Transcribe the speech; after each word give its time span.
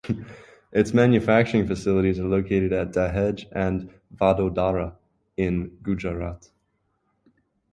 Its 0.71 0.95
manufacturing 0.95 1.67
facilities 1.67 2.17
are 2.19 2.23
located 2.25 2.73
at 2.73 2.89
Dahej 2.91 3.45
and 3.51 3.93
Vadodara 4.19 4.95
in 5.37 5.77
Gujarat. 5.83 6.49